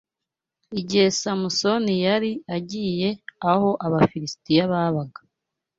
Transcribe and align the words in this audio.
igihe 0.79 1.07
Samusoni 1.19 1.93
yari 2.05 2.31
agiye 2.57 3.09
aho 3.51 3.69
Abafilisitiya 3.85 4.63
babaga 4.71 5.19